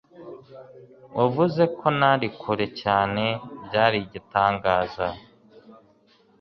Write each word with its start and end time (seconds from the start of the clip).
Wavuze 1.17 1.61
ko 1.77 1.85
ntari 1.97 2.27
kure 2.39 2.67
cyane 2.81 3.23
Byari 3.65 3.97
igitangaza 4.05 5.05